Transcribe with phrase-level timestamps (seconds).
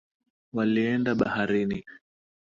[0.55, 1.79] Walienda baharini.